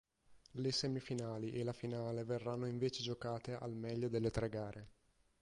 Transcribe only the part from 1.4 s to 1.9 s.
e la